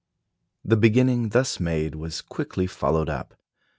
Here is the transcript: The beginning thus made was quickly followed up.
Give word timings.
The 0.65 0.77
beginning 0.77 1.29
thus 1.29 1.59
made 1.59 1.93
was 1.93 2.23
quickly 2.23 2.65
followed 2.65 3.07
up. 3.07 3.35